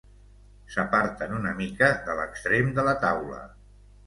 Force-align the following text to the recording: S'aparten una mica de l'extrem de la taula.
S'aparten 0.75 1.35
una 1.41 1.51
mica 1.59 1.91
de 2.09 2.17
l'extrem 2.21 2.73
de 2.81 2.87
la 2.89 2.97
taula. 3.05 3.45